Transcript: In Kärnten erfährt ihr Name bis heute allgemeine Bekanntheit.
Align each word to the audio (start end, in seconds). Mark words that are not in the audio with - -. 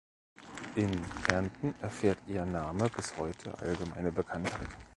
In 0.77 0.99
Kärnten 1.25 1.75
erfährt 1.79 2.17
ihr 2.25 2.43
Name 2.43 2.89
bis 2.89 3.15
heute 3.17 3.55
allgemeine 3.59 4.11
Bekanntheit. 4.11 4.67